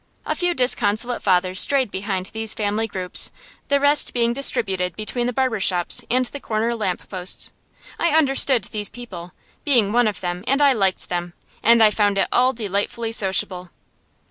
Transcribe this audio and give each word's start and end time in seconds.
A 0.25 0.33
few 0.33 0.55
disconsolate 0.55 1.21
fathers 1.21 1.59
strayed 1.59 1.91
behind 1.91 2.31
these 2.33 2.55
family 2.55 2.87
groups, 2.87 3.31
the 3.67 3.79
rest 3.79 4.15
being 4.15 4.33
distributed 4.33 4.95
between 4.95 5.27
the 5.27 5.31
barber 5.31 5.59
shops 5.59 6.01
and 6.09 6.25
the 6.25 6.39
corner 6.39 6.73
lamp 6.73 7.07
posts. 7.07 7.51
I 7.99 8.09
understood 8.17 8.63
these 8.63 8.89
people, 8.89 9.31
being 9.63 9.91
one 9.91 10.07
of 10.07 10.19
them, 10.19 10.43
and 10.47 10.59
I 10.59 10.73
liked 10.73 11.09
them, 11.09 11.35
and 11.61 11.83
I 11.83 11.91
found 11.91 12.17
it 12.17 12.27
all 12.31 12.51
delightfully 12.51 13.11
sociable. 13.11 13.69